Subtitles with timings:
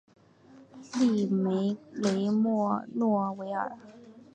[0.99, 3.77] 利梅雷默诺维尔。